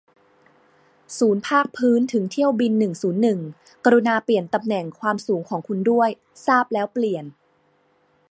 [1.17, 3.39] ศูนย์ภาคพื้นถึงเที่ยวบินหนึ่งศูนย์หนึ่ง
[3.85, 6.09] กรุณาเปลี่ยนตำแหน่งความสูงของคุณด้วย
[6.47, 7.25] ทราบแล้วเปลี่ยน